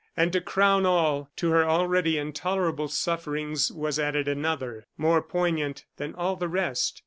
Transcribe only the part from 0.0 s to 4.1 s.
And to crown all, to her already intolerable sufferings was